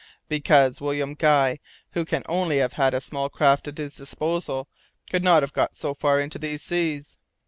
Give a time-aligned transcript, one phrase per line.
[0.27, 1.59] "Because William Guy,
[1.91, 4.67] who can only have had a small craft at his disposal,
[5.11, 7.19] could not have got so far into these seas."